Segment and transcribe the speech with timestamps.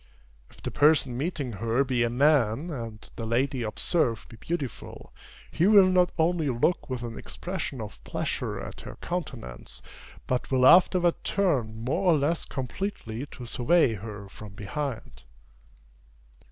[0.49, 5.13] If the person meeting her be a man, and the lady observed be beautiful,
[5.51, 9.83] he will not only look with an expression of pleasure at her countenance,
[10.25, 15.21] but will afterward turn more or less completely to survey her from behind.